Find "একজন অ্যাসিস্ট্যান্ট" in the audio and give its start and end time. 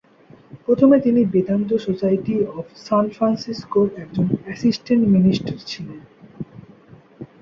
4.03-5.03